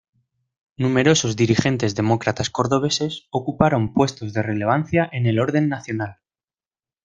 Numerosos 0.77 1.35
dirigentes 1.35 1.93
demócratas 1.93 2.49
cordobeses 2.49 3.27
ocuparon 3.29 3.93
puestos 3.93 4.33
de 4.33 4.41
relevancia 4.41 5.07
en 5.11 5.27
el 5.27 5.37
orden 5.39 5.69
nacional. 5.69 6.17